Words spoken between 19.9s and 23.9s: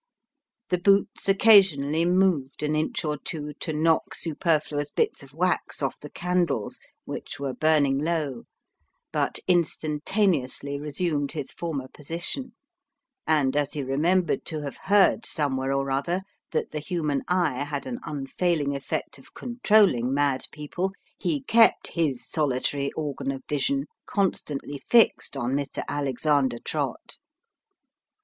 mad people, he kept his solitary organ of vision